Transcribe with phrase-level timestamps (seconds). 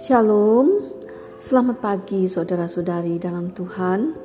[0.00, 0.80] Shalom,
[1.36, 4.16] selamat pagi saudara-saudari dalam Tuhan.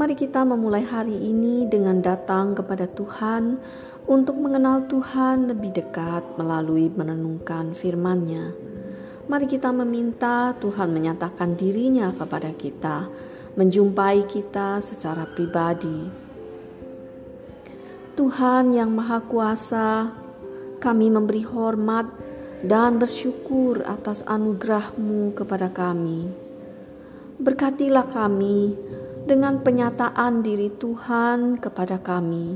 [0.00, 3.60] Mari kita memulai hari ini dengan datang kepada Tuhan
[4.08, 8.56] untuk mengenal Tuhan lebih dekat melalui menenungkan firman-Nya.
[9.28, 13.04] Mari kita meminta Tuhan menyatakan dirinya kepada kita,
[13.60, 16.24] menjumpai kita secara pribadi.
[18.16, 20.24] Tuhan yang Maha Kuasa,
[20.86, 22.06] kami memberi hormat
[22.62, 26.30] dan bersyukur atas anugerah-Mu kepada kami.
[27.42, 28.70] Berkatilah kami
[29.26, 32.54] dengan penyataan diri Tuhan kepada kami.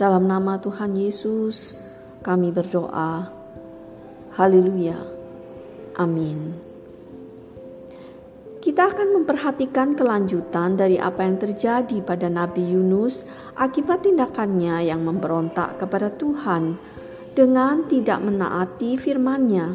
[0.00, 1.76] Dalam nama Tuhan Yesus,
[2.24, 3.28] kami berdoa.
[4.40, 4.96] Haleluya.
[6.00, 6.56] Amin.
[8.56, 15.76] Kita akan memperhatikan kelanjutan dari apa yang terjadi pada Nabi Yunus akibat tindakannya yang memberontak
[15.76, 16.80] kepada Tuhan
[17.34, 19.66] dengan tidak menaati firman-Nya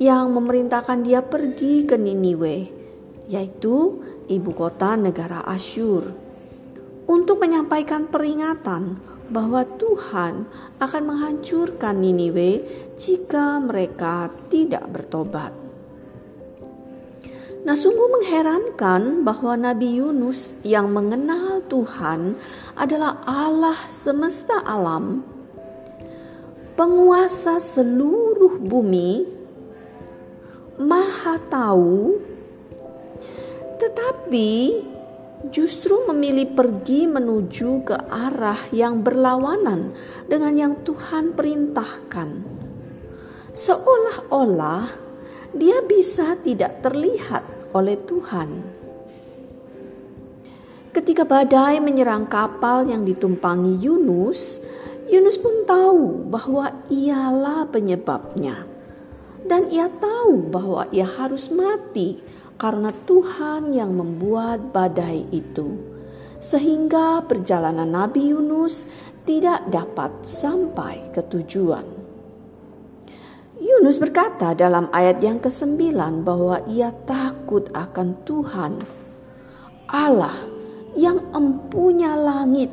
[0.00, 2.56] yang memerintahkan dia pergi ke Niniwe,
[3.28, 4.00] yaitu
[4.32, 6.08] ibu kota negara Asyur,
[7.04, 8.96] untuk menyampaikan peringatan
[9.28, 10.48] bahwa Tuhan
[10.80, 12.64] akan menghancurkan Niniwe
[12.96, 15.52] jika mereka tidak bertobat.
[17.60, 22.40] Nah, sungguh mengherankan bahwa Nabi Yunus yang mengenal Tuhan
[22.72, 25.29] adalah Allah semesta alam
[26.80, 29.28] penguasa seluruh bumi,
[30.80, 32.16] maha tahu,
[33.76, 34.80] tetapi
[35.52, 39.92] justru memilih pergi menuju ke arah yang berlawanan
[40.24, 42.48] dengan yang Tuhan perintahkan.
[43.52, 44.88] Seolah-olah
[45.52, 48.48] dia bisa tidak terlihat oleh Tuhan.
[50.96, 54.64] Ketika badai menyerang kapal yang ditumpangi Yunus,
[55.10, 58.66] Yunus pun tahu bahwa ialah penyebabnya.
[59.42, 62.22] Dan ia tahu bahwa ia harus mati
[62.54, 65.74] karena Tuhan yang membuat badai itu.
[66.38, 68.86] Sehingga perjalanan Nabi Yunus
[69.26, 71.84] tidak dapat sampai ke tujuan.
[73.60, 75.92] Yunus berkata dalam ayat yang ke-9
[76.24, 78.72] bahwa ia takut akan Tuhan
[79.90, 80.32] Allah
[80.96, 82.72] yang empunya langit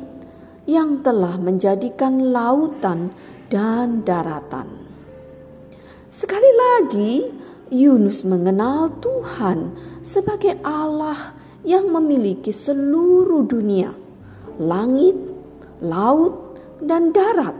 [0.68, 3.08] yang telah menjadikan lautan
[3.48, 4.68] dan daratan.
[6.12, 7.14] Sekali lagi,
[7.72, 9.72] Yunus mengenal Tuhan
[10.04, 11.32] sebagai Allah
[11.64, 13.96] yang memiliki seluruh dunia,
[14.60, 15.16] langit,
[15.80, 17.56] laut, dan darat.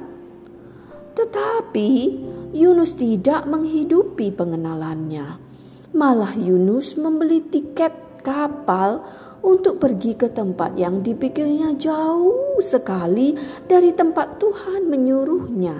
[1.17, 1.91] Tetapi
[2.53, 5.41] Yunus tidak menghidupi pengenalannya.
[5.97, 9.03] Malah Yunus membeli tiket kapal
[9.43, 13.35] untuk pergi ke tempat yang dipikirnya jauh sekali
[13.65, 15.77] dari tempat Tuhan menyuruhnya.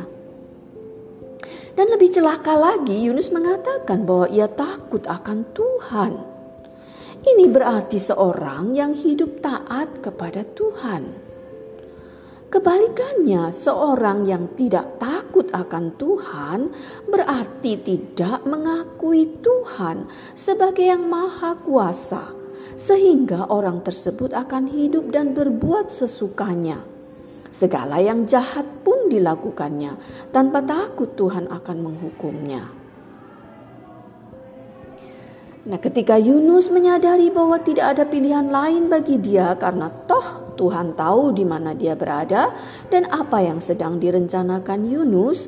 [1.79, 6.13] Dan lebih celaka lagi, Yunus mengatakan bahwa ia takut akan Tuhan.
[7.23, 11.29] Ini berarti seorang yang hidup taat kepada Tuhan.
[12.49, 16.73] Kebalikannya, seorang yang tidak takut akan Tuhan
[17.05, 22.38] berarti tidak mengakui Tuhan sebagai Yang Maha Kuasa
[22.79, 26.79] sehingga orang tersebut akan hidup dan berbuat sesukanya.
[27.51, 29.99] Segala yang jahat pun dilakukannya
[30.31, 32.79] tanpa takut Tuhan akan menghukumnya.
[35.69, 41.37] Nah, ketika Yunus menyadari bahwa tidak ada pilihan lain bagi dia karena toh Tuhan tahu
[41.37, 42.51] di mana dia berada
[42.89, 45.47] dan apa yang sedang direncanakan Yunus,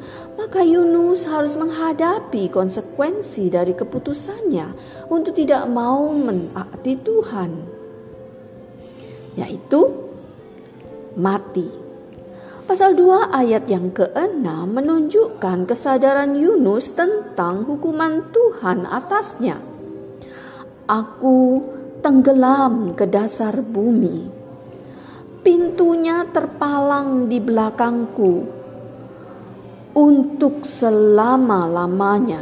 [0.50, 4.75] maka Yunus harus menghadapi konsekuensi dari keputusannya
[5.06, 7.50] untuk tidak mau menaati Tuhan,
[9.39, 10.10] yaitu
[11.15, 11.71] mati.
[12.66, 19.55] Pasal 2 ayat yang ke-6 menunjukkan kesadaran Yunus tentang hukuman Tuhan atasnya.
[20.91, 21.62] Aku
[22.03, 24.27] tenggelam ke dasar bumi.
[25.47, 28.59] Pintunya terpalang di belakangku
[30.00, 32.41] untuk selama-lamanya.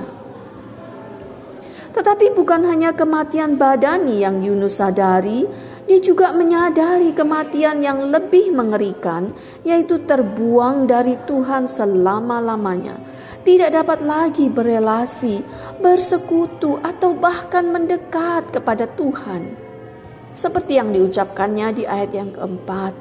[1.90, 5.42] Tetapi bukan hanya kematian badani yang Yunus sadari,
[5.90, 9.34] dia juga menyadari kematian yang lebih mengerikan,
[9.66, 15.40] yaitu terbuang dari Tuhan selama-lamanya tidak dapat lagi berelasi,
[15.80, 19.56] bersekutu, atau bahkan mendekat kepada Tuhan.
[20.36, 22.92] Seperti yang diucapkannya di ayat yang keempat,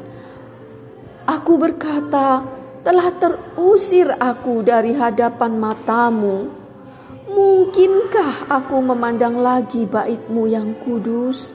[1.28, 2.40] Aku berkata,
[2.88, 6.48] telah terusir aku dari hadapan matamu.
[7.28, 11.52] Mungkinkah aku memandang lagi baitmu yang kudus?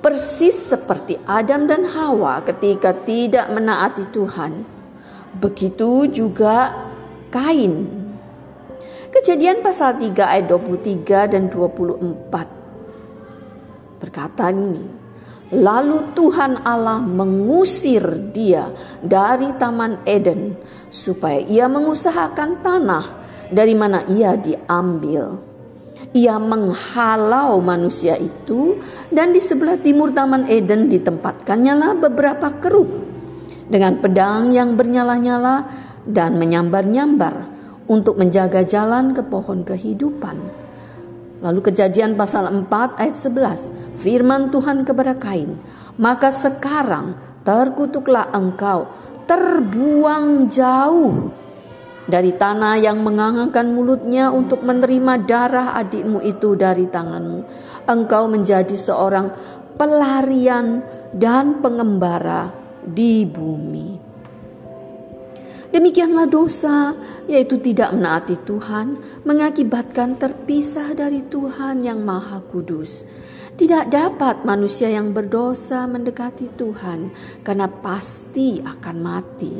[0.00, 4.72] Persis seperti Adam dan Hawa ketika tidak menaati Tuhan
[5.34, 6.70] Begitu juga
[7.34, 7.90] Kain.
[9.10, 15.03] Kejadian pasal 3 ayat 23 dan 24 berkata ini.
[15.52, 18.72] Lalu Tuhan Allah mengusir dia
[19.04, 20.56] dari Taman Eden
[20.88, 23.04] supaya ia mengusahakan tanah
[23.52, 25.36] dari mana ia diambil.
[26.14, 28.80] Ia menghalau manusia itu
[29.12, 32.88] dan di sebelah timur Taman Eden ditempatkannya beberapa keruk
[33.68, 35.68] dengan pedang yang bernyala-nyala
[36.08, 37.52] dan menyambar-nyambar
[37.84, 40.63] untuk menjaga jalan ke pohon kehidupan.
[41.44, 44.00] Lalu kejadian pasal 4 ayat 11.
[44.00, 45.60] Firman Tuhan kepada Kain.
[46.00, 47.14] Maka sekarang
[47.44, 48.88] terkutuklah engkau
[49.28, 51.32] terbuang jauh
[52.08, 57.40] dari tanah yang mengangangkan mulutnya untuk menerima darah adikmu itu dari tanganmu.
[57.84, 59.32] Engkau menjadi seorang
[59.76, 60.80] pelarian
[61.12, 62.52] dan pengembara
[62.84, 64.03] di bumi.
[65.74, 66.94] Demikianlah dosa,
[67.26, 68.94] yaitu tidak menaati Tuhan,
[69.26, 73.02] mengakibatkan terpisah dari Tuhan yang Maha Kudus.
[73.58, 77.10] Tidak dapat manusia yang berdosa mendekati Tuhan,
[77.42, 79.54] karena pasti akan mati.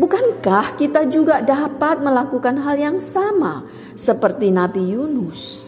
[0.00, 5.60] Bukankah kita juga dapat melakukan hal yang sama seperti Nabi Yunus?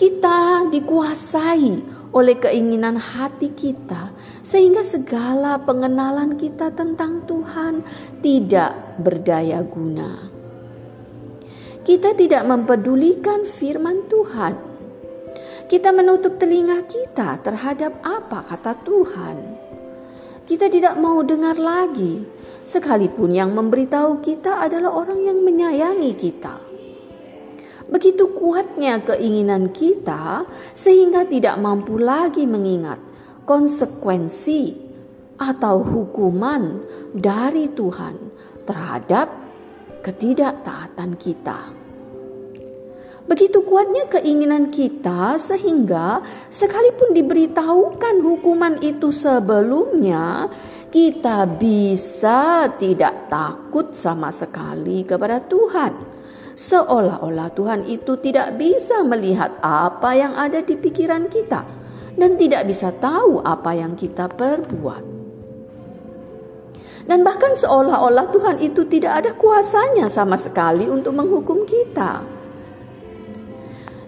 [0.00, 1.84] Kita dikuasai
[2.16, 4.15] oleh keinginan hati kita,
[4.46, 7.82] sehingga segala pengenalan kita tentang Tuhan
[8.22, 10.30] tidak berdaya guna.
[11.82, 14.54] Kita tidak mempedulikan firman Tuhan.
[15.66, 19.36] Kita menutup telinga kita terhadap apa kata Tuhan.
[20.46, 22.22] Kita tidak mau dengar lagi,
[22.62, 26.54] sekalipun yang memberitahu kita adalah orang yang menyayangi kita.
[27.90, 33.15] Begitu kuatnya keinginan kita sehingga tidak mampu lagi mengingat
[33.46, 34.74] konsekuensi
[35.38, 36.82] atau hukuman
[37.14, 38.18] dari Tuhan
[38.66, 39.30] terhadap
[40.02, 41.60] ketidaktaatan kita.
[43.26, 50.46] Begitu kuatnya keinginan kita sehingga sekalipun diberitahukan hukuman itu sebelumnya,
[50.94, 56.16] kita bisa tidak takut sama sekali kepada Tuhan
[56.56, 61.75] seolah-olah Tuhan itu tidak bisa melihat apa yang ada di pikiran kita
[62.16, 65.04] dan tidak bisa tahu apa yang kita perbuat.
[67.06, 72.26] Dan bahkan seolah-olah Tuhan itu tidak ada kuasanya sama sekali untuk menghukum kita.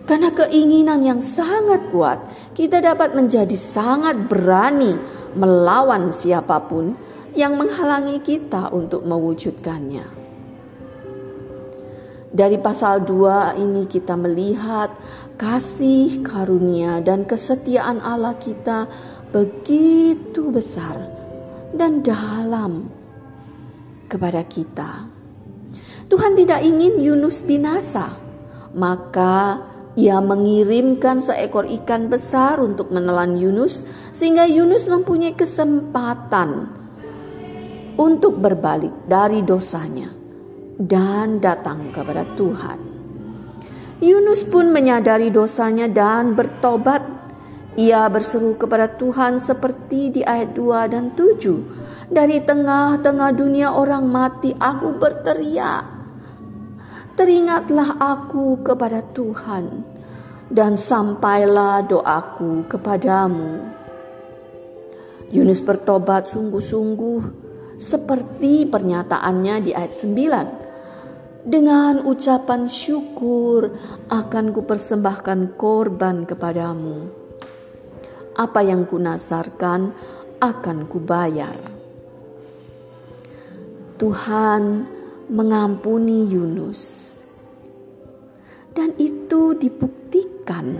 [0.08, 2.18] Karena keinginan yang sangat kuat,
[2.58, 4.96] kita dapat menjadi sangat berani
[5.36, 6.96] melawan siapa pun
[7.38, 10.27] yang menghalangi kita untuk mewujudkannya.
[12.28, 14.92] Dari pasal 2 ini kita melihat
[15.40, 18.84] kasih karunia dan kesetiaan Allah kita
[19.32, 21.08] begitu besar
[21.72, 22.92] dan dalam
[24.12, 25.08] kepada kita.
[26.12, 28.12] Tuhan tidak ingin Yunus binasa,
[28.76, 29.64] maka
[29.96, 36.76] ia mengirimkan seekor ikan besar untuk menelan Yunus sehingga Yunus mempunyai kesempatan
[37.96, 40.17] untuk berbalik dari dosanya
[40.78, 42.78] dan datang kepada Tuhan.
[43.98, 47.02] Yunus pun menyadari dosanya dan bertobat.
[47.74, 52.10] Ia berseru kepada Tuhan seperti di ayat 2 dan 7.
[52.10, 55.98] Dari tengah-tengah dunia orang mati aku berteriak.
[57.18, 59.82] Teringatlah aku kepada Tuhan
[60.46, 63.66] dan sampailah doaku kepadamu.
[65.34, 67.22] Yunus bertobat sungguh-sungguh
[67.78, 70.57] seperti pernyataannya di ayat 9
[71.44, 73.70] dengan ucapan syukur
[74.10, 77.08] akan kupersembahkan korban kepadamu.
[78.38, 79.90] Apa yang kunasarkan
[80.38, 81.58] akan kubayar.
[83.98, 84.62] Tuhan
[85.28, 87.14] mengampuni Yunus.
[88.70, 90.78] Dan itu dibuktikan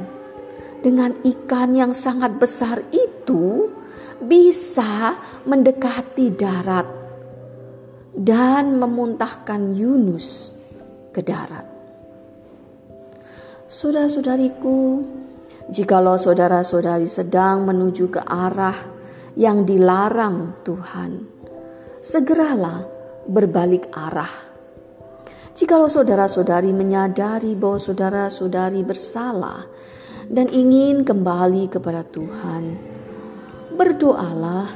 [0.79, 3.67] dengan ikan yang sangat besar itu
[4.23, 6.98] bisa mendekati darat
[8.19, 10.51] dan memuntahkan Yunus
[11.15, 11.63] ke darat.
[13.71, 15.07] Saudara-saudariku,
[15.71, 18.75] jikalau saudara-saudari sedang menuju ke arah
[19.39, 21.23] yang dilarang Tuhan,
[22.03, 22.83] segeralah
[23.31, 24.51] berbalik arah.
[25.55, 29.63] Jikalau saudara-saudari menyadari bahwa saudara-saudari bersalah
[30.27, 32.75] dan ingin kembali kepada Tuhan,
[33.79, 34.67] berdoalah,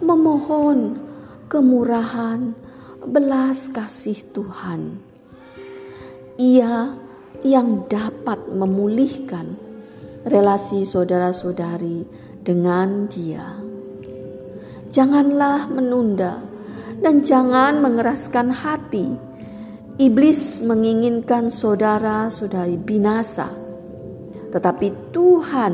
[0.00, 1.09] memohon
[1.50, 2.54] kemurahan,
[3.02, 5.10] belas kasih Tuhan
[6.40, 6.96] ia
[7.44, 9.60] yang dapat memulihkan
[10.24, 12.08] relasi saudara-saudari
[12.40, 13.60] dengan Dia.
[14.88, 16.40] Janganlah menunda
[17.04, 19.12] dan jangan mengeraskan hati.
[20.00, 23.52] Iblis menginginkan saudara-saudari binasa,
[24.48, 25.72] tetapi Tuhan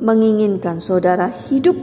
[0.00, 1.76] menginginkan saudara hidup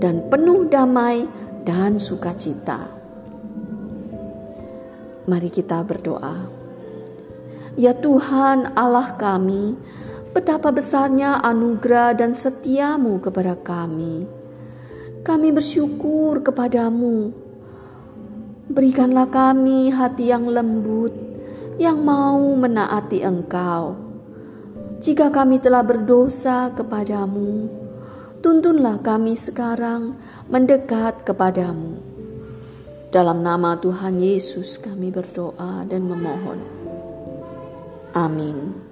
[0.00, 1.28] dan penuh damai
[1.64, 2.88] dan sukacita.
[5.28, 6.48] Mari kita berdoa.
[7.78, 9.78] Ya Tuhan Allah kami,
[10.34, 14.26] betapa besarnya anugerah dan setiamu kepada kami.
[15.22, 17.30] Kami bersyukur kepadamu.
[18.70, 21.14] Berikanlah kami hati yang lembut,
[21.78, 23.96] yang mau menaati Engkau.
[25.00, 27.79] Jika kami telah berdosa kepadamu,
[28.40, 30.16] tuntunlah kami sekarang
[30.48, 32.00] mendekat kepadamu.
[33.10, 36.60] Dalam nama Tuhan Yesus kami berdoa dan memohon.
[38.14, 38.89] Amin.